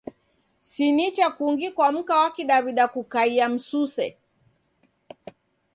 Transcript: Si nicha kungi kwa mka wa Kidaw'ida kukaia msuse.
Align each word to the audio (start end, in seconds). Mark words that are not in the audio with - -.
Si 0.69 0.85
nicha 0.91 1.27
kungi 1.31 1.67
kwa 1.75 1.89
mka 1.95 2.15
wa 2.21 2.29
Kidaw'ida 2.35 2.85
kukaia 2.93 3.47
msuse. 3.53 4.07